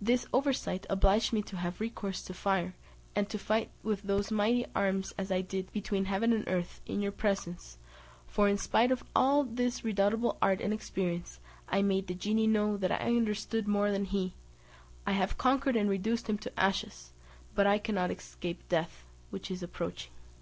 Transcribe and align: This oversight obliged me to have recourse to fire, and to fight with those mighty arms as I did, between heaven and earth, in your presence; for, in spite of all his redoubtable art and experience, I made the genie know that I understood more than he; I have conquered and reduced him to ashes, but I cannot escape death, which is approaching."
This 0.00 0.26
oversight 0.32 0.86
obliged 0.88 1.34
me 1.34 1.42
to 1.42 1.58
have 1.58 1.80
recourse 1.82 2.22
to 2.22 2.32
fire, 2.32 2.74
and 3.14 3.28
to 3.28 3.38
fight 3.38 3.68
with 3.82 4.00
those 4.04 4.30
mighty 4.30 4.64
arms 4.74 5.12
as 5.18 5.30
I 5.30 5.42
did, 5.42 5.70
between 5.70 6.06
heaven 6.06 6.32
and 6.32 6.48
earth, 6.48 6.80
in 6.86 7.02
your 7.02 7.12
presence; 7.12 7.76
for, 8.26 8.48
in 8.48 8.56
spite 8.56 8.90
of 8.90 9.04
all 9.14 9.44
his 9.44 9.84
redoubtable 9.84 10.38
art 10.40 10.62
and 10.62 10.72
experience, 10.72 11.40
I 11.68 11.82
made 11.82 12.06
the 12.06 12.14
genie 12.14 12.46
know 12.46 12.78
that 12.78 12.90
I 12.90 13.04
understood 13.16 13.68
more 13.68 13.90
than 13.90 14.06
he; 14.06 14.32
I 15.06 15.12
have 15.12 15.36
conquered 15.36 15.76
and 15.76 15.90
reduced 15.90 16.26
him 16.26 16.38
to 16.38 16.58
ashes, 16.58 17.12
but 17.54 17.66
I 17.66 17.76
cannot 17.76 18.10
escape 18.10 18.66
death, 18.70 19.04
which 19.28 19.50
is 19.50 19.62
approaching." 19.62 20.10